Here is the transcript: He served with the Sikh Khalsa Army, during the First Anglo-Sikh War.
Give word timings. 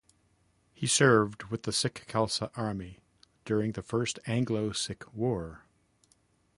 He 0.73 0.87
served 0.87 1.43
with 1.51 1.61
the 1.61 1.71
Sikh 1.71 2.07
Khalsa 2.07 2.49
Army, 2.57 3.01
during 3.45 3.73
the 3.73 3.83
First 3.83 4.17
Anglo-Sikh 4.25 5.13
War. 5.13 5.65